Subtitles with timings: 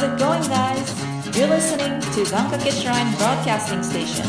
[0.00, 1.38] How's it going, guys?
[1.38, 4.24] You're listening to Gankake Shrine Broadcasting Station.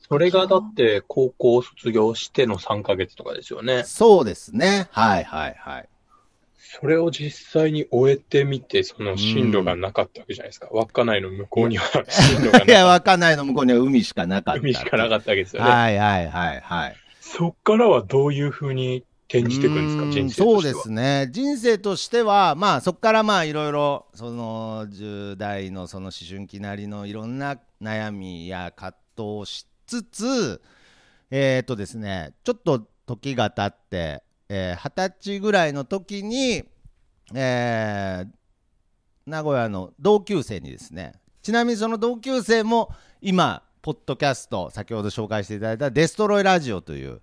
[0.00, 3.84] それがだって高校卒業しての3ヶ月とかですよね。
[3.84, 4.88] そうですね。
[4.90, 5.88] はいはいはい。
[6.58, 10.70] それを実際に終えてみて、その進路がなかったわけじゃないですか。
[10.72, 14.60] 稚内の向こうには進路がいや、なかっ稚内の向こうには海しかなかった。
[14.60, 14.60] た。
[14.60, 15.70] 海しかなかったわけですよね。
[15.70, 16.96] はいはいはいはい。
[17.20, 20.52] そっからはどういうふうに転じていくんですか、人生としては。
[20.52, 21.28] そうですね。
[21.32, 30.62] 人生としては、まあそこからまあいろいろ、その10代のその思春期なりのいろんな悩みや葛藤をしつつ、
[31.30, 36.64] えっ、とですね、ちょっと時が経って、えー二十歳ぐらいの時に、
[37.34, 38.28] えー
[39.26, 47.20] 名古屋の同級生にですね、ちなみにその同級生も今、ポッドキャスト、先ほど紹介していただいたデストロイラジオという、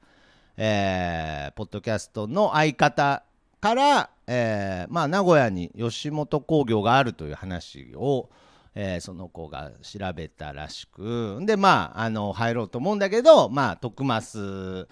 [0.58, 3.24] えーポッドキャストの相方
[3.60, 8.30] から、えーまあ、名古屋に吉本興業があるという話を、
[8.76, 14.88] えーその子が調べたらしくでまああの入ろうと思うんだけどまあ徳増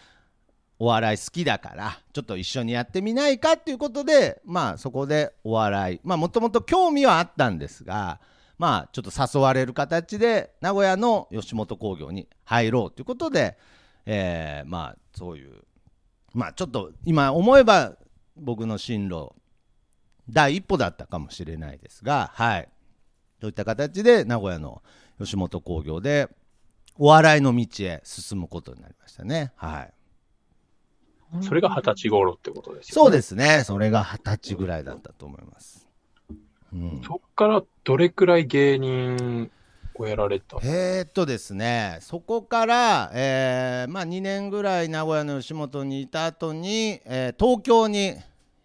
[0.79, 8.19] お笑い好きだからちょっと一緒にやってみないかっていうことでまあそこでお笑いまあもともと興味はあったんですが
[8.57, 13.57] まあちょっと誘われる形で名古屋の吉本興業に入ろうということで、
[14.05, 15.63] えーまあそういう。
[16.33, 17.93] まあちょっと今思えば
[18.37, 19.33] 僕の進路
[20.29, 22.69] 第一歩だったかもしれないですがはい。
[23.41, 24.81] そういった形で名古屋の
[25.19, 26.29] 吉本興業で
[26.97, 29.51] お笑いの道へ進むことになりましたね。
[29.55, 29.93] はい。
[31.41, 33.05] それが二十歳頃ってことですよね。
[33.05, 33.63] そうですね。
[33.65, 35.87] それが二十歳ぐらいだったと思います、
[36.73, 39.49] うん、そっからどれくらい芸人
[39.95, 40.57] をやられた。
[40.63, 48.15] えー、っとですね、そこから、えーまあ、2年ぐらい名古屋の吉本にいた後に、えー東京に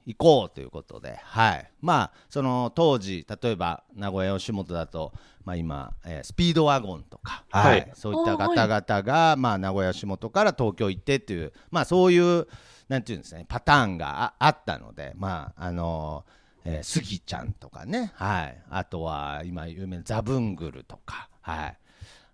[0.07, 1.71] 行こうということで、はい。
[1.81, 5.13] まあ、その当時、例えば名古屋吉本だと、
[5.45, 7.91] まあ、今、えースピードワゴンとか、はい。
[7.95, 12.47] そういった方々が、まあ、名古屋吉本から東京行ってっていう、まあ、そういう
[12.89, 16.25] なんていうんですかねパターンがああったので、まああの
[16.67, 21.79] えースギちゃんとかね、はい、あとは今有名なザブングルとか、はい、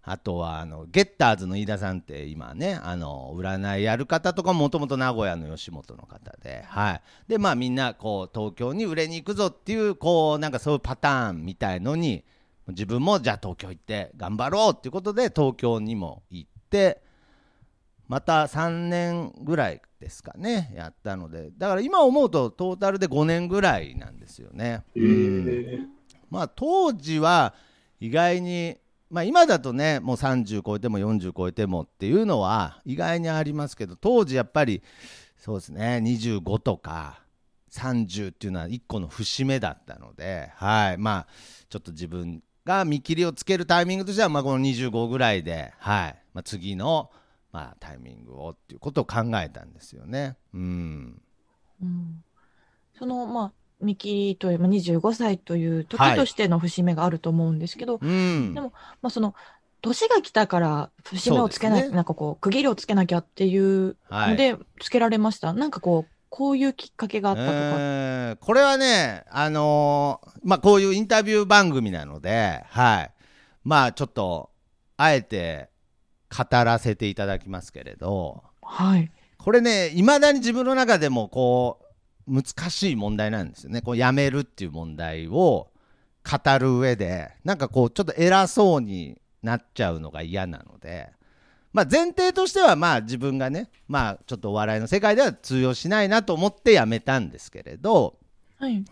[0.04, 12.24] あとはあのゲッターズの飯田さんって今ねあの占いやる方とかもともと名古屋の吉本の方で,、はい、でまあみんなこう東京に売れに行くぞっていうこうなんかそういうパターンみたいのに
[12.68, 17.02] 自分もじゃあ東京行って頑張ろうっていうことで東京にも行って
[18.12, 21.50] また3年ぐらいですかねやったので。
[21.56, 24.84] だから今思うとトータルで5年ぐらいなんですよね。
[26.28, 27.54] まあ当時は
[28.00, 28.76] 意外に
[29.08, 34.82] まあ今だとねもう30超えても40超えてもっていうのは意外にありますけど当時やっぱり
[35.38, 37.22] そうですね25とか
[37.70, 40.98] 30っていうのは一個の節目だったのではい。
[40.98, 41.26] まあ
[41.70, 46.22] ちょっと自分が見切りをつけるタイミングとしてはまあこの25ぐらいではい。
[46.34, 47.10] まあ次の
[47.52, 50.36] まあタイミングをっていうことを考えたんですよね。
[50.54, 51.22] うん。
[51.82, 52.24] うん。
[52.98, 56.16] その、まあ、見切りという、まあ、25歳という時はい。
[56.16, 58.54] としての節目があると思うんですけど、うん。
[58.54, 59.34] でもまあ、その、
[59.82, 61.88] 年が来たから節目をつけない、ね。
[61.88, 64.30] なんかこう、区切りをつけなきゃっていうはい。
[64.30, 65.52] ので、つけられました。
[65.52, 67.54] なんかこう、こういうきっかけがあったとか。
[67.54, 73.10] えーこれはね、あのーまあ、こういうインタビュー番組なので、はい、
[73.62, 74.50] まあちょっと
[74.96, 75.68] あえて
[76.32, 79.10] 語らせていただきますけれど、はい。
[79.38, 81.80] これね、いまだに自分の中でもこ
[82.26, 85.68] う難しい問題なんですよね、こうやめるっていう問題を
[86.24, 91.10] 語る上で、なんかこう、ちょっと偉そうになっちゃうのが嫌なので。
[91.72, 98.18] まあ、前提としてはまあ自分がね、まあ、ちょっとお笑いの世界では通用しないなと思ってやめたんですけれど
[98.58, 98.84] はい。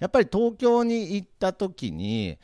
[0.00, 2.36] やっぱり東京に行った時に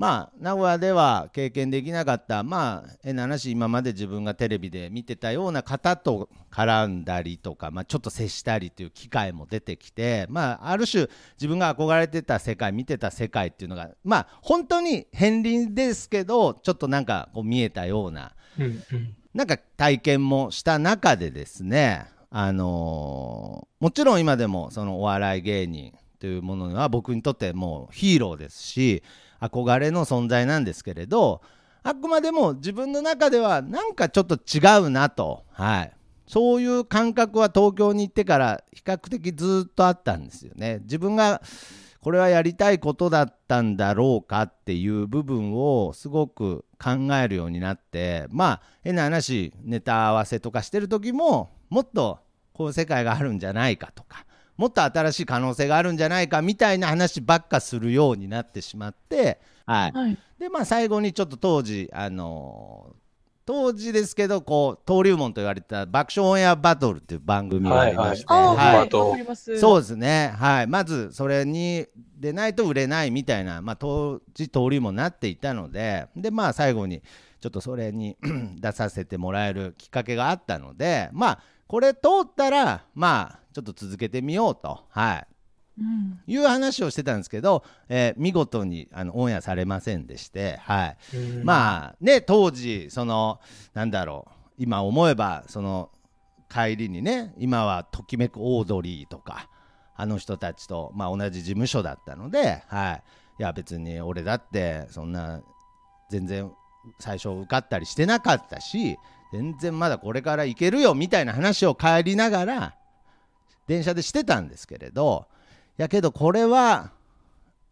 [0.00, 18.32] まあ名古屋では経験できなかったまあ変な話今まで自分がテレビで見てたような方と絡んだりとか、まあ、ちょっと接したりという機会も出てきて、まあ、ある種自分が憧れてた世界見てた世界っていうのがまあ本当に片鱗ですけどちょっとなんかこう見えたような
[19.34, 29.02] なんか体験もした中でですね、あのーもちろん今でもそのお笑い芸人というものは僕にとってもうヒーローですし
[29.40, 31.40] 憧れの存在なんですけれど
[31.82, 35.92] あくまでも自分の中ではなんかちょっと違うなと、はい、
[36.26, 40.80] そういう感覚は東京に行ってから比較的ずっとあったんですよね。
[40.82, 41.40] 自分が
[42.02, 52.20] これはやりたいことだったんだろうかっていう部分をすごく考えるようになってまあ変な話ネタ合わせとかしてる時ももっと
[52.52, 54.24] こういう世界があるんじゃないかとか
[54.60, 60.18] もっと新しい可能性があるんじゃないかみたいな話ばっかするようになってしまって、はい、はい。
[60.38, 63.00] でまあ最後にちょっと当時あのー
[63.46, 68.88] 当時ですけどこう登竜門と言われた爆笑オンエアバトルっていう番組がありまして、はいはい。
[68.94, 69.58] わかります。
[69.58, 71.86] そうですね、はい、まずそれに
[72.16, 77.02] 出ないと売れないみたいな、まあ、当時登竜門になっていたのでで、まあ、最後に
[77.40, 78.16] ちょっとそれに
[78.60, 85.26] 出させてもらえるきっかけがあったので、まあ、これ通ったら、まあ、ちょっと続けてみようと、はい、
[85.78, 86.20] うん。
[86.26, 91.44] いう話をしてたんですけど、えー見事にあのオンエアされませんでして、はい、うん。
[91.44, 93.38] まあね当時その
[93.72, 95.90] なんだろう今思えばその
[96.52, 99.48] 帰りにね今はときめくオードリーとか
[99.94, 103.02] あの人たちと、まあ、同じ事務所だったので、はい、
[103.38, 105.40] いや別に俺だってそんな
[106.10, 106.50] 全然
[106.98, 108.98] 最初受かったりしてなかったし
[109.32, 112.74] 全然まだこれからいけるよみたいな話を帰りながら
[113.66, 115.26] 電車でしてたんですけれど
[115.78, 116.92] いやけどこれは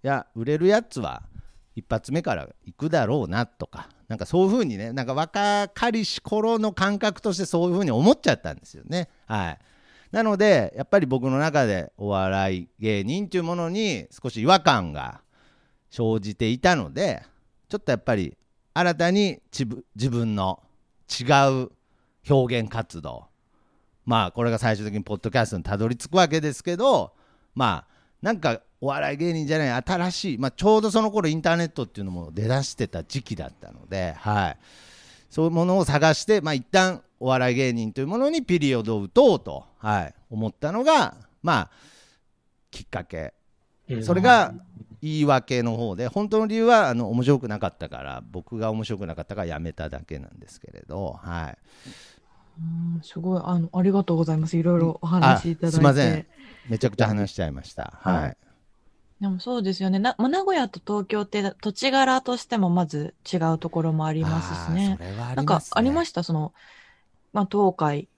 [0.03, 1.23] いや売れるやつは
[1.75, 9.09] 一発目から行くだろうなとかなんかそういうふうにねなんか若かりし頃の感覚としてそういうふうに思っちゃったんですよね。
[9.27, 9.59] はい、
[10.11, 15.21] なのでやっぱり僕の中でお笑い芸人というものに少し違和感が
[15.91, 17.23] 生じていたので
[17.69, 18.37] ちょっとやっぱり
[18.75, 20.63] 新たに自分の
[21.09, 21.25] 違
[21.65, 21.71] う
[22.29, 23.27] 表現活動。
[24.05, 27.13] まあこれが最終的にポッドキャストにたどり着くわけですけど
[27.55, 34.59] まあなんかお笑い芸人じゃない新しい、まあ、ちょうどその頃インターネットっていうのも出だしてた時期だったので、はい、
[35.31, 41.71] そういうものを探して、まあ、一旦お笑い芸人というものにピリオドを打とうと、はい、思ったのが、まあ、
[42.71, 43.35] きっかけ。
[43.89, 44.05] うん。
[44.05, 44.55] それが
[45.01, 51.59] 言い訳の方で本当の理由はあの面白くなかったから僕が面白くなかったからやめただけなんですけれど、はい、
[52.61, 54.57] うんすごい、あの、ありがとうございます。
[54.57, 55.77] いろいろお話しいただいて。
[55.77, 56.27] あすいません
[56.69, 57.99] めちゃくちゃ話しちゃいました。
[58.01, 58.37] はい
[59.21, 59.99] でもそうですよね。
[59.99, 65.09] な、まあ名古屋と東京って土地柄としてもまず違うところもありますしねあー。
[65.09, 66.53] それはありなんかありました、その、
[67.33, 68.09] まあ東海、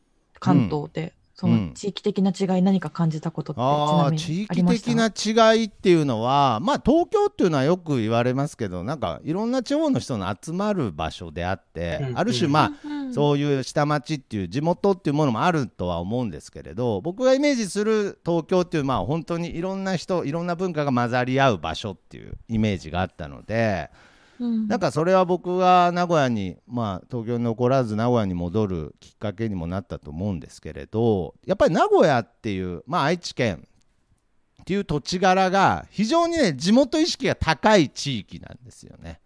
[0.41, 5.07] 関東で、その地域的な違い何か感じたことってちあなみあ地域的な
[5.55, 12.19] 違いっていうのはまあ東京っていうのはよく言われますけどなんかいろんな地方の人の集まる場所であって、うん。
[12.19, 13.15] ある種まあ、うん。
[13.15, 23.91] そういう下町っていう地元っていうものもあるとは思うんですけれど僕がイメージする東京っていうまあ本当にいろんな人いろんな文化が混ざり合う場所っていうイメージがあったので
[24.41, 24.67] うん。
[24.67, 33.67] なんかそれは僕が名古屋にまあ東京に残らず名古屋に戻るきっかけにもなったと思うんですけれどやっぱり名古屋っていうまあ愛知県
[34.63, 39.21] っていう土地柄が非常にね地元意識が高い地域なんですよね。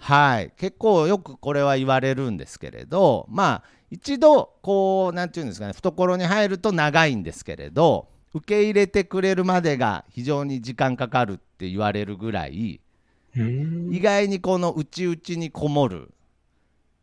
[0.00, 12.83] はい、結構よくこれは言われるんですけれどまあ一度こうなんていうんですかね懐に入ると長いんですけれど受け入れてくれるまでが非常に時間かかるって言われるぐらいうん
[13.36, 16.10] 意外にこの内々にこもる。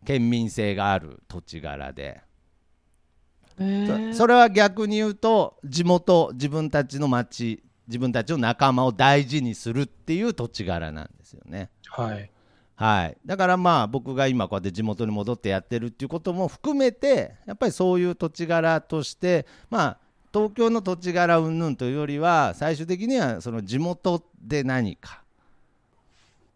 [0.05, 2.21] 県民性がある土地柄で。
[4.11, 11.69] そそれは逆に言うと地元自分たちの町自分たちの仲間を大事にするっていう土地柄なんですよね。
[11.87, 12.31] はい。
[12.75, 19.97] はい、だからまあ僕が今こうやって地元に戻ってやってるっていうことも含めてやっぱりそういう土地柄としてまあ
[20.33, 25.20] 東京の土地柄云々というよりは最終的にはその地元で何か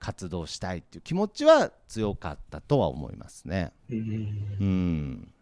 [0.05, 3.71] 活動したいっていう気持ちは強かったとは思いますね。
[3.89, 3.97] うん。
[3.97, 5.33] うん、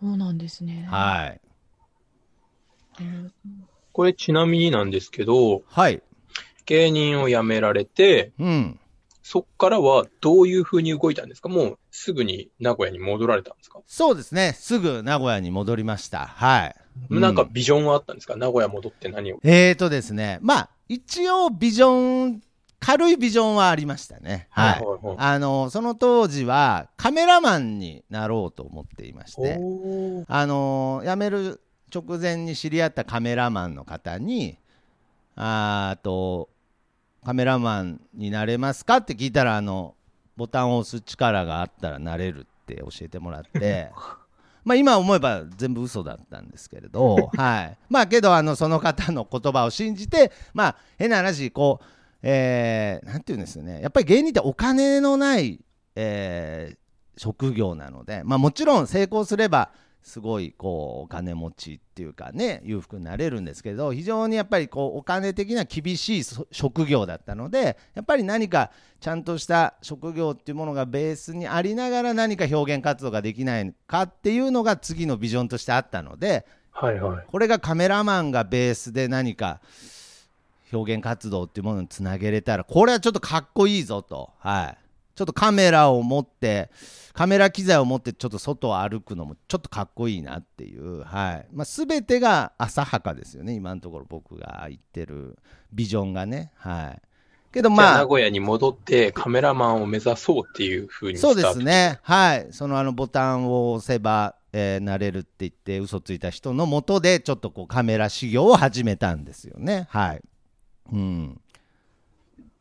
[0.00, 0.84] そうなんですね。
[0.90, 1.40] はい、
[3.00, 3.32] うん
[3.92, 6.02] これちなみになんですけど、はい、
[6.66, 8.80] 芸人を辞められて、うん、
[9.22, 11.48] そっからはどういう風に動いたんですか？
[11.48, 14.54] もうすぐに名古屋に戻られたんですか、そうですね。
[14.58, 16.26] すぐ名古屋に戻りました。
[16.26, 16.74] はい、
[17.10, 18.34] うなんかビジョンはあったんですか？
[18.34, 19.38] 名古屋戻って何を？
[19.44, 22.42] えーとですね、まあ、一応ビジョン、
[22.84, 24.46] 軽いビジョンはありましたね。
[24.50, 24.84] はい。
[25.16, 29.58] あの、その当時はカメラマンになろうと思っていまして、
[30.28, 31.62] あの、辞める
[31.92, 34.58] 直前に知り合ったカメラマンの方に、
[35.34, 36.50] あと、
[37.24, 39.94] カメラマンになれますかって聞いたら、あの、
[40.36, 43.90] ボタンを押す力があったらなれるって教えてもらって、
[44.62, 47.78] まあ今思えば全部嘘だったんですけれど、 はい。
[47.88, 51.84] まあけど、あの、その方の言葉を信じて、まあ変な話、こう、
[52.26, 53.80] えーなんていうんですよね。
[53.82, 55.60] やっぱり芸人ってお金のない、
[55.94, 56.76] えー
[57.16, 59.70] 職業なので、まあもちろん成功すれば、
[60.04, 77.24] すごいこうお金持ちっていうかね裕福になれるんですけど非常にやっぱりこうお金的な厳しいそ職業だったのでやっぱり何かちゃんとした職業っていうものがベースにありながら何か表現活動ができないかっていうのが次のビジョンとしてあったのではいはい。
[77.26, 79.62] これがカメラマンがベースで何か
[80.74, 84.78] 表現活動っていうものにつなげれたらこれはちょっとかっこいいぞと、はい、
[85.14, 86.70] ちょっとカメラを持って
[87.14, 91.46] カメラ機材を持ってちょっと外を歩くのもちょっとかっこいいなっていう、はい。
[91.52, 93.54] まあ、全てが浅はかですよね。
[93.54, 95.38] 今のところ僕が言ってる
[95.72, 96.50] ビジョンがね。
[96.56, 97.02] はい。
[97.52, 109.86] けどまあ名古屋に戻ってカメラマンを目指そうっていうふうにそうですね、はい、そのあのボタンを押せば、えーなれるって言って、嘘ついた人のもとで、ちょっとこうカメラ修行を始めたんですよね。
[109.90, 110.22] はい
[110.92, 111.40] うん、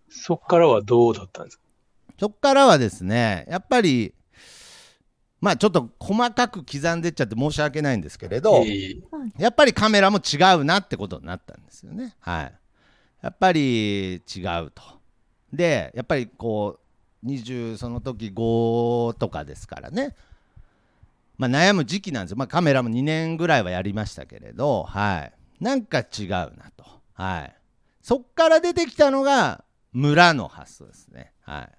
[0.09, 1.63] そっからはどうだったんですか？
[2.19, 4.13] そこからはですね、やっぱり、
[5.41, 9.01] まあちょっと細かく刻んでっちゃって申し訳ないんですけれど、えー
[9.37, 12.15] やっぱりカメラも違うなってことになったんですよね。
[12.19, 12.53] はい。
[13.21, 14.19] やっぱり違
[14.63, 14.83] うと。
[15.51, 16.79] で、やっぱりこ
[17.23, 20.15] う、20その時5とかですからね。
[21.37, 22.37] まあ悩む時期なんですよ。
[22.37, 25.33] まあカメラも2年ぐらいはやりましたけれど、はい。
[25.59, 26.85] なんか違うなと。
[27.13, 27.55] はい。
[28.03, 31.31] そっから出てきたのが村の発想ですね。
[31.41, 31.69] はい。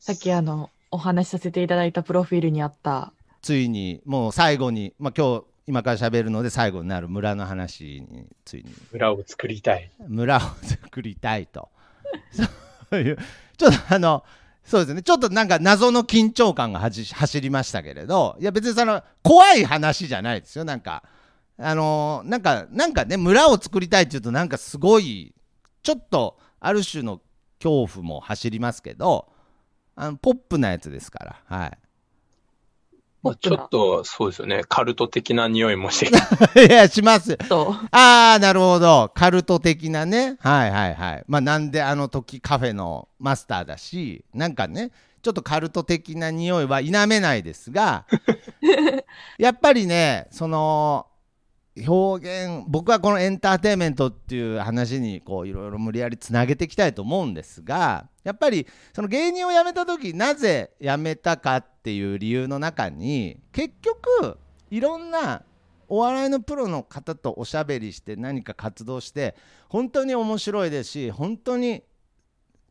[0.00, 9.90] さっきあの、お話しさせていただいたプロフィールにあった、ついにもう最後に、まあ今日、今から喋るので最後になる村の話についに村を作りたい。
[10.08, 11.68] 村を作りたいと。
[12.90, 13.18] そういう、
[13.56, 14.24] ちょっとあの、
[14.64, 21.04] そうですね、ちょっとなんか謎の緊張感がはじ走りましたけれど、いや別にその怖い話じゃないですよ、なんか。
[21.62, 25.34] あのなんか、なんかね、村を作りたいっていうと、なんかすごい、
[25.82, 27.20] ちょっとある種の
[27.58, 29.28] 恐怖も走りますけど、
[29.94, 31.78] あのポップなやつですから、はい。
[33.22, 34.62] まあ、ちょっとそうですよね。
[34.66, 36.10] カルト的な匂いもして。
[36.66, 37.36] いや、します。
[37.36, 39.12] と、ああ、なるほど。
[39.14, 40.36] カルト的なね。
[40.40, 41.24] はいはいはい。
[41.28, 44.90] まあ、なんであの時カフェのマスターだし、なんかね、
[45.20, 48.06] ちょっとカルト的な匂いは否めないですが、
[49.36, 51.06] やっぱりね、その、
[51.76, 64.38] 表現、僕はこのエンターテインメントっていう話にこういろいろ無理やりつなげていきたいと思うんですが、やっぱりその芸人を辞めた時なぜ辞めたかっていう理由の中に結局
[64.70, 65.42] いろんな
[65.88, 69.34] お笑いのプロの方とおしゃべりして何か活動して
[69.68, 71.82] 本当に面白いですし本当に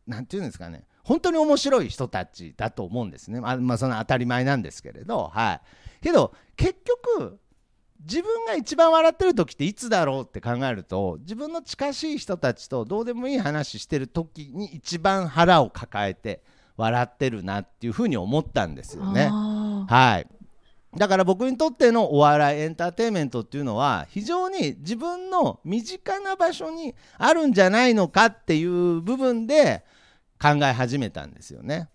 [0.08, 3.32] 何て言うんですかね本当に面白い人たちだと思うんです。
[3.32, 5.62] ねまあ、まあ、その当たり前なんですけれどはい。
[6.03, 6.75] けど結
[7.15, 7.39] 局
[8.01, 16.41] 自分が一番笑ってる時っていつだろうって考えると自分の近しい人たちとどうでもいい話してる時に一番腹を抱えて
[16.77, 19.29] 笑ってるなっていうふうに思ったんですよね。
[19.29, 20.27] はい。
[20.98, 29.84] だから僕にとってのお笑いエンターテインメントっていうのは非常に自分の身近な場所にあるんじゃないのかっていう部分で
[30.41, 31.89] 考え始めたんですよね。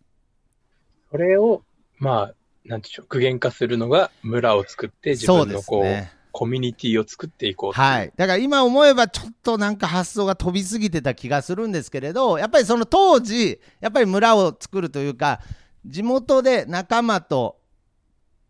[1.11, 1.63] それを、
[1.99, 2.35] まあ、
[2.65, 6.13] なんでしょう、具現化するのが村を作って自分のこう、すね。
[6.33, 8.13] コミュニティを作っていこうはい。
[8.17, 15.41] だから今思えばちょっとなんか発想が飛びすぎてた気がするんですけれど、やっぱりその当時、やっぱり村を作るというか、
[15.87, 17.61] 地元で仲間と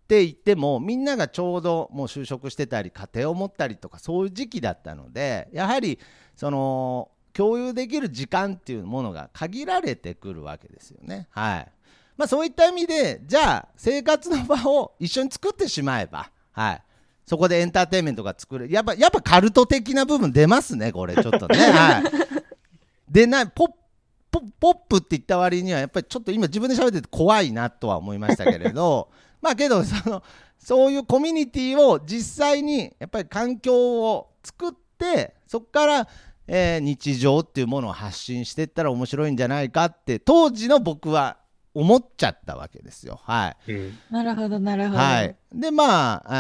[0.05, 5.99] って言ってもみんながちょうどもう就職してたり家庭を持ったりとかそういう時期だったのでやはり
[6.37, 11.27] その共有できる時間っていうものが限られてくるわけですよね。
[11.31, 11.69] はい
[12.17, 16.83] まあ、そういった意味でじゃあ生活の場を一緒に作ってしまえば、はい、
[17.27, 21.15] そこでエンターテインメントが作れるやっぱやっぱカルト的な部分出ますねこれ。
[21.15, 21.57] ちょっとね。
[21.73, 23.69] はい、でなポッ
[24.31, 29.09] ポポップって言った割にはやっぱりちょっと今自分で喋ってて怖いなとは思いましたけれど
[29.41, 30.23] まあけどその
[30.59, 36.09] そういうコミュニティを実際にやっぱり環境を作ってそこから、
[36.47, 41.39] えー日常っていうものを発信していったら面白いんじゃないかって当時の僕は
[41.75, 43.21] 思っちゃったわけですよ。
[43.23, 43.99] はいうん。
[44.11, 44.99] なるほど、なるほど。
[44.99, 46.37] はい、でまあ、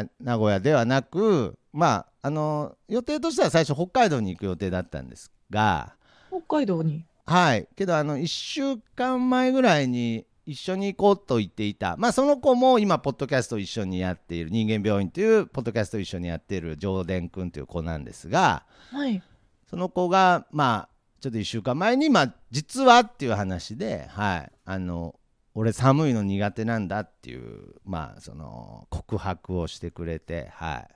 [0.00, 5.94] えー名古屋ではなく、まあ、あの予定としては最初北海道に行く予定だったんですが、
[6.28, 7.04] 北海道に？
[7.24, 19.20] はい、けどあの1週間前ぐらいに一緒に行こうと言っていた、まあ、その子も今ポッドキャストを一緒にやっている人間病院というポッドキャストを一緒にやっている上田君という子なんですがはい。
[19.68, 25.14] その子がまあちょっと1週間前に、まあ、実はっていう話で、はい、あの
[25.54, 30.88] 俺寒いの苦手なんだっていう、まあ、その告白をしてくれて、はい、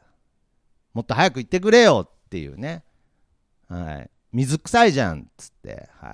[0.93, 2.85] もっと早く行ってくれよっていうね、
[3.69, 6.13] はい、水臭いじゃんっつって、は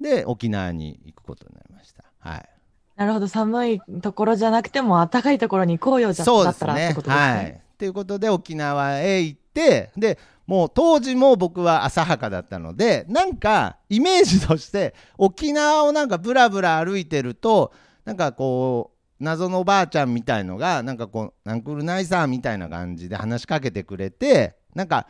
[0.00, 2.04] い、で沖縄に行くことになりました。
[2.18, 2.48] はい。
[2.96, 7.26] なるほど、寒いところじゃなくても、暖かいところに行こうよじゃそうだったらっですねてことですね。
[7.26, 7.62] はい。
[7.78, 10.18] ということで沖縄へ行ってで
[10.50, 17.72] もう当時も僕は浅はかだったのでなんかイメージとして沖縄をなんかブラブラ歩いてると
[18.04, 18.90] なんかこ
[19.20, 25.06] う謎のおばあちゃんみたいのがなんかこう「ナンクルナイさ」みたいな感じで話しかけてくれてなんか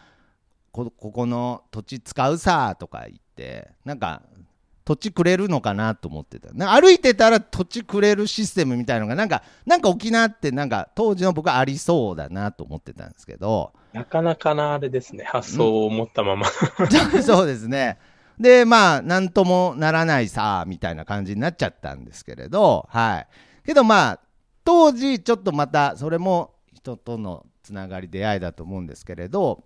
[0.72, 4.20] こここの土地使うさとか言ってなんか
[4.84, 16.46] 土地くれるのかなと思ってた歩いてたら土地くれるシステムみたいのがなんかなんか沖縄ってなんか当時の僕はありそうだなと思ってたんですけどなかなかなあれですね、発想を持ったまま。
[17.22, 17.98] そうですね。
[18.38, 23.26] で、まあ、なんともならないさ、みたいな感じになっちゃったんですけれど、はい。
[23.66, 24.20] けどまあ、
[24.64, 29.64] 当時、ちょっとまた、それも人とのつながり、出会いだと思うんですけれど、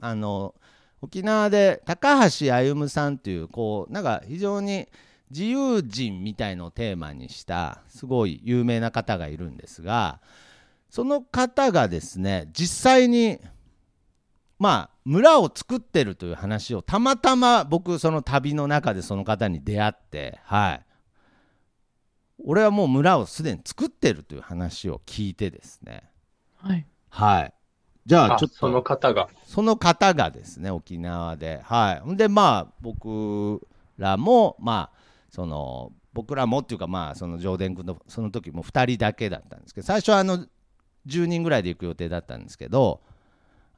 [0.00, 0.54] あの、
[1.02, 4.88] 沖縄で高橋歩さんという、こう、なんか非常に
[5.30, 10.20] 自由人みたいのをテーマにした、すごい有名な方がいるんですが、
[10.88, 13.40] その方がですね、実際に、
[14.58, 20.86] まあ村を作ってるという話をたまたま僕その旅の中でその方に出会ってはい。
[22.46, 26.04] 俺はもう村をすでに作ってるという話を聞いてですね。
[26.56, 26.86] はい。
[27.10, 27.54] はい
[28.06, 28.56] じゃあちょっと。
[28.56, 29.28] あその方が。
[29.46, 31.60] その方がですね沖縄で。
[31.64, 32.00] はい。
[32.00, 33.66] ほんでまあ僕
[33.98, 34.98] らもまあ
[35.30, 40.46] その僕らもっていうかまあその上田君のその時も2人だけだったんですけど最初はあの
[41.06, 43.00] 10人ぐらいで行く予定だったんですけど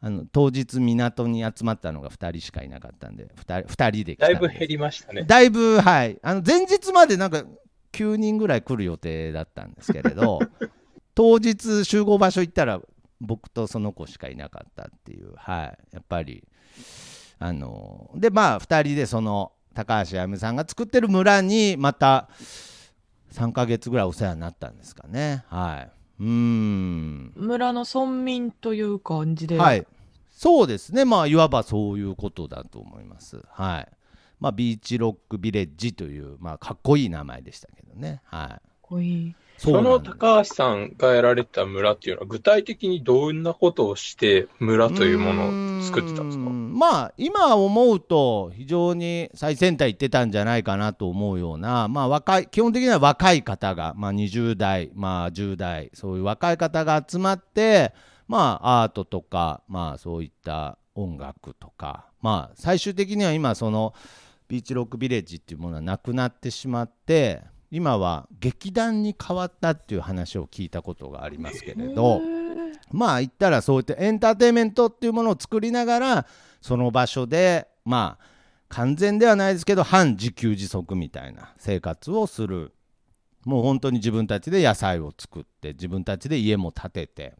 [0.00, 5.24] あの当日港に集まったのが2人しかいなかったんで2人 ,2 人でだいぶ減りましたね。
[5.24, 6.18] だいぶはい。
[6.22, 7.44] あの前日までなんか
[7.92, 10.40] 9人ぐらい来る予定だったんですけれど
[11.14, 12.80] 当日集合場所行ったら
[13.20, 16.44] 僕とその子しかいなかったっていうはいやっぱり
[17.38, 22.28] あのでまあ2人でその高橋あゆみさんが作ってる村にまた
[23.32, 29.58] 3ヶ月ぐらいお世話になったんですかねはいうーん村の村民という感じで。
[29.58, 29.86] はい、
[30.30, 33.40] そうですね、まあ、いわばそういうことだと思います。
[33.50, 33.88] はい。
[34.40, 38.20] まあ、ビーチロックビレッジという、まあ、かっこいい名前でしたけどね。
[38.24, 38.48] はい。
[38.48, 39.34] かっこいい。
[39.58, 46.44] その高橋さんがやられてた村っていうのは、具体的にどんなことをして村というものを作ってたんですか？
[46.44, 57.94] まあ今思うと非常に最先端行ってたんじゃないかなと思うような、まあ、若い基本的には若い方が、まあ、20代、まあ、10代そういう若い方が集まって、
[58.28, 63.94] まあ、アートとか、まあ、そういった音楽とか、まあ、最終的には今その
[64.48, 72.20] ビーチロックビレッジっていうものはなくなってしまって今は劇団に変わったっていう話を聞いたことがありますけれど。
[72.92, 76.26] まあ言ったらそういったエンターテインメントっていうものを作りながら
[76.60, 78.24] その場所でまあ
[78.68, 82.72] 完全ではないですけど半自給自足みたいな生活をする。
[83.44, 87.34] もう本当に自分たちで野菜を作って自分たちで家も建てて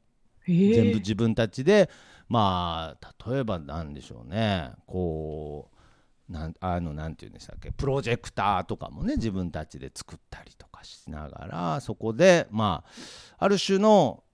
[0.47, 1.91] 全部自分たちで
[2.29, 4.71] まあ例えばなんでしょうね。
[4.87, 5.76] こう
[6.29, 7.71] なんあのなんて言うんでしたっけ？
[7.71, 12.85] プロジェクターとかもね自分たちで作ったりとかしながらそこでま
[13.39, 14.25] あある種の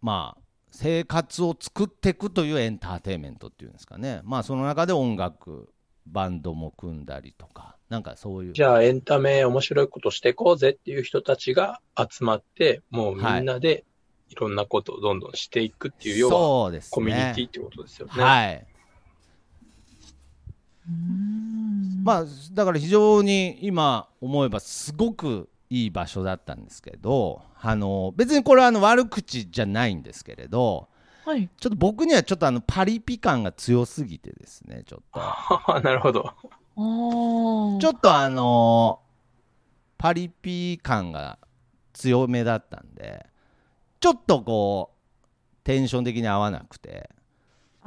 [0.00, 4.20] まあ生活を作っていくというエンターテインメントっていうんですかね。
[4.24, 5.72] まあその中で音楽
[6.06, 8.52] バンドも組んだりとかなんかそういう。
[8.52, 13.84] じゃあエンタメ面白いことしていこうぜっていう人たちが集まって、もうみんなで
[14.28, 16.90] いろんなことをどんどんしていくっていう、要はそうですね。
[16.92, 18.12] コミュニティってことですよね。
[18.22, 18.66] はい
[22.02, 30.88] まあだから非常に今思えばすごくいい場所だったんですけどあの別にこれはあの悪口じゃないんですけれど
[31.24, 31.48] はい。
[31.58, 36.34] ちょっと僕にはちょっとあのパリピ感が強すぎてですねちょっとなるほど。
[37.80, 39.00] ちょっとあの
[39.98, 41.38] パリピ感が
[41.92, 43.26] 強めだったんで
[44.00, 44.96] ちょっとこう
[45.62, 47.10] テンション的に合わなくて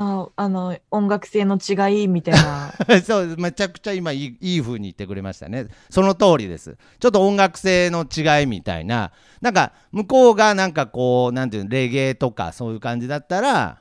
[0.03, 2.73] あ、あの、音楽性の違いみたいな。
[3.03, 5.67] そうめちゃくちゃ今いいいい風に言ってくれましたね。
[5.89, 6.77] その通りです。
[6.99, 9.11] ちょっと音楽性の違いみたいな。
[9.41, 13.79] なんか向こうがなんかこうなんていうのレゲエとかそういう感じだったら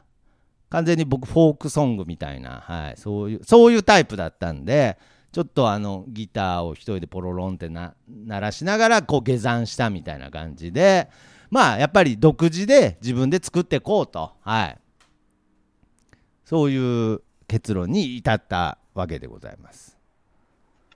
[0.71, 4.99] 完全に僕フォークソングみたいな、はい、そういうそういうタイプだったんで
[5.31, 7.95] ちょっとあのギターを一人でポロロンって鳴
[8.27, 11.09] らしながらこう下山したみたいな感じで。
[11.53, 14.79] まあやっぱり独自で自分で作っていこうと、はい、
[16.53, 19.97] そういう結論に至ったわけでございます。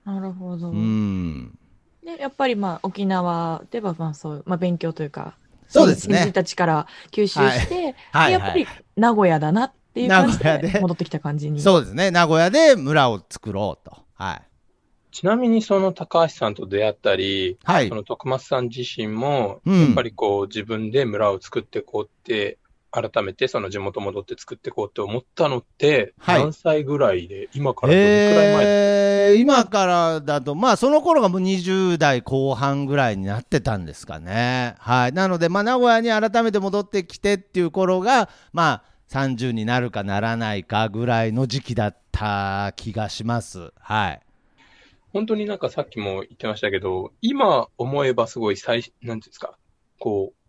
[0.05, 0.69] なるほど。
[0.69, 1.59] うん。
[2.05, 5.35] で、やっぱりまあ沖縄ではまあそう、まあ勉強というか、
[5.66, 6.31] そうですね。
[6.31, 8.33] たちから吸収して、はい。
[8.35, 8.66] でやっぱり
[8.97, 10.81] 名古屋だなっていう感じでで。
[10.81, 11.59] 戻ってきた感じに。
[11.62, 12.11] そうですね。
[12.11, 13.97] 名古屋で村を作ろうと。
[14.12, 14.42] はい。
[15.11, 17.88] ちなみにその高橋さんと出会ったり、はい。
[17.88, 19.87] その徳松さん自身も、うん。
[19.87, 22.59] やっぱりこう自分で村を作っていこうって
[22.90, 26.40] 改めてその地元戻って作っていこうって思ったのって、はい。
[26.40, 34.75] 何歳ぐらいで、今からどれくらい前、えー今からだと、まあ、その頃がもう20代後半ぐらいになってたんですかね。
[34.79, 43.72] はい、なので、まあ、名古屋に改めて戻ってきてっていう頃が、まあ、30になるかならないかぐらいの時期だった気がします。
[43.79, 44.20] はい、
[45.12, 49.57] 本当になんかさっきも言ってましたけど、今思えばすごい最、なんていうんですか、
[49.99, 50.46] こう、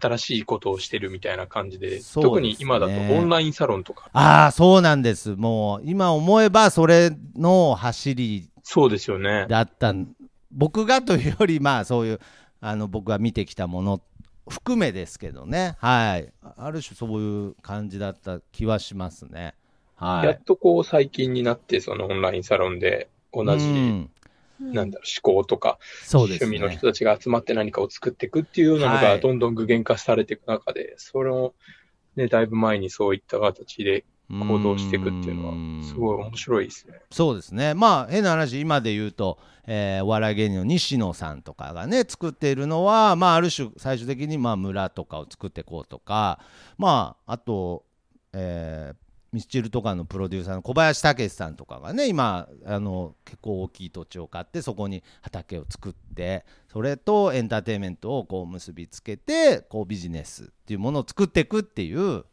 [0.00, 2.00] 新しいことをしてるみたいな感じで、ね。
[2.14, 5.36] 特に今だとオンラインサロンとか、ああ、そうなんです。
[5.36, 9.46] もう、今思えば、それの走りそうですよね。
[9.48, 9.92] だった。
[9.92, 10.08] ん
[10.50, 12.20] 僕がというよりまあそういう
[12.60, 14.00] あの僕が見てきたもの
[14.48, 15.76] 含めですけどね。
[15.78, 16.32] はい。
[16.56, 19.54] ある種そういう感じだった気はしますね。
[19.96, 20.26] はい。
[20.26, 24.10] やっとこう最近になって、そのオンラインサロンで同じ、うん
[24.60, 26.56] なんだろう、思考とか、そうですね。
[26.56, 29.20] 趣味の人たちが集まって何かを作っていくっていうようなのがはい。
[29.20, 31.54] どんどん具現化されていく中で、それを
[32.16, 35.78] ね、だいぶ前にそういった形で行動していくっていうのうん。
[35.78, 36.94] は、すごい面白いですね。
[37.10, 37.74] そうですね。
[37.74, 46.38] まあ変な話今で言うと、えーお笑い芸人の西野さんとかがね作っているのはまあある種最終的にまあ村とかを作っていこうとか
[46.76, 47.84] まああと、
[48.32, 49.03] えー
[49.34, 62.24] ミスチルとかのプロデューサーの小林武史さんとかがね今あの結構大きい土地を買ってそこに畑を作ってそれとエンターテインメントをこう結びつけてこうビジネスっていうものを作っていくっていう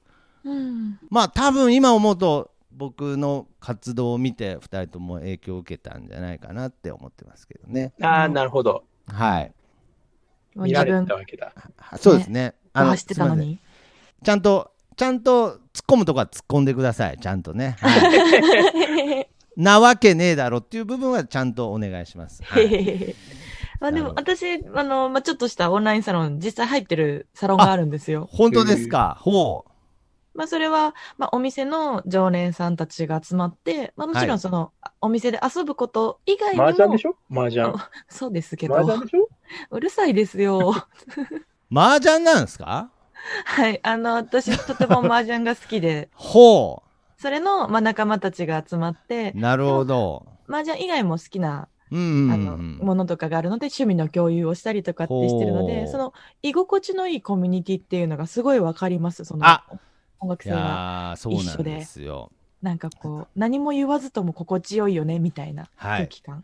[0.44, 1.00] うん。
[1.10, 7.94] まあ多分今思うと僕の活動を見て2人とも影響を受けたんじゃないかなって思ってますけどね。
[8.02, 8.84] ああ、なるほど。
[9.08, 9.54] はい。
[10.56, 11.54] 見られてたわけだ。
[11.98, 12.56] そうですね。
[12.74, 13.44] が走ってたの。
[14.24, 17.18] ちゃんと、ちゃんと突っ込むとこは突っ込んでください。
[17.20, 17.76] ちゃんとね。
[17.82, 17.98] は
[19.20, 22.42] いなわけねえだろっていう部分はちゃんとお願いします。
[22.44, 23.16] はい
[23.82, 28.30] まあでも私、あの、まあちょっとしたオンラインサロン、実際入ってるサロンがあるんですよ。
[28.32, 29.18] 本当ですか？
[29.20, 29.72] ほう。
[30.38, 37.16] まあそれは、まあお店の常連さんたちが集まって、まあもちろはいんその、お店で遊ぶこと以外にも、麻雀でしょ？
[37.32, 37.74] 麻雀。
[38.08, 39.28] そうですけど、麻雀でしょ？
[39.72, 40.74] うるさいですよ。
[41.76, 42.90] 麻雀なんですか？
[43.46, 43.80] はい。
[43.84, 46.82] あの、私とても麻雀が好きで、 ほ
[47.18, 50.26] それの、まあ仲間たちが集まってう。、なるほど。
[50.48, 52.80] 麻雀以外も好きな、うんうんあの、うん。
[52.82, 59.76] ものとかがあるので、趣味の共有をしたりとかってしてるのほで、うその、居心地のいいコミュニティっていうのがすごいわかります、そのあ、い
[60.20, 60.58] 音楽性が。
[60.58, 62.32] やーそうなんですよ。
[62.62, 66.44] なんかこう、何も言わずとも心地よいよね、みたいなはい空気感。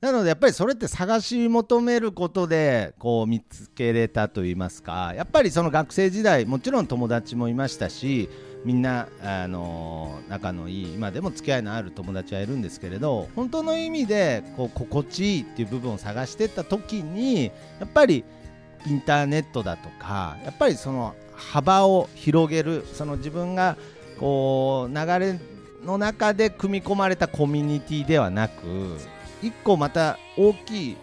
[0.00, 8.28] なのでやっぱりそれって探し求めることでこう見つけれたと言いますかやっぱりその学生時代もちろん友達もいましたし
[8.64, 17.50] みんな、あの仲のいい今でも付き合いのある友達はいるんですけれど本当の意味でこう心地いいっていう部分を探してった時にや
[17.84, 18.24] っぱり
[18.86, 23.76] インターネットだとかやっぱりその幅を広げるその自分が
[24.18, 25.38] こう流れ
[25.84, 28.98] の中で組み込まれたコミュニティではなく
[29.42, 30.96] 一個また大きい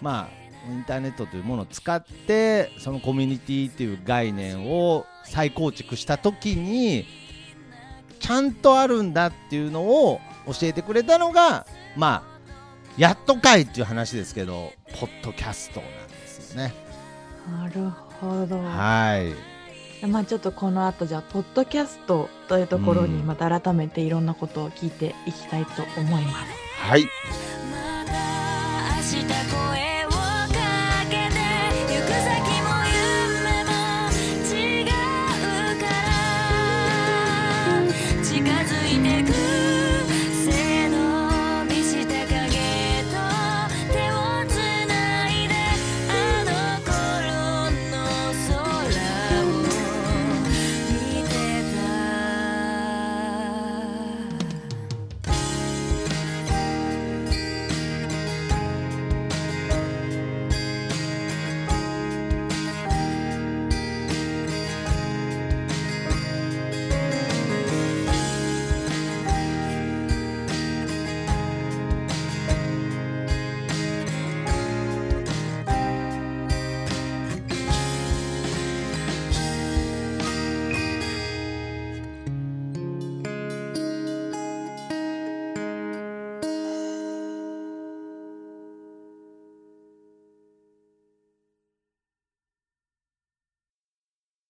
[0.00, 7.06] まあインターネットというものを使ってそのコミュニティっていう概念を再構築した時に
[8.20, 11.66] ちゃんとあるんだっていうのを教えてくれたのが
[11.96, 12.32] まあ
[12.96, 16.74] やっとかいっていう話ですけどポッドキャストなんですよね
[17.50, 17.90] なる
[18.20, 18.58] ほど。
[18.62, 19.52] はい
[20.06, 26.62] まあちょっとこの後じゃあ、ポッドキャストというところにうんまた改めていろんなことを聞いていきたいと思います。
[26.76, 27.06] はい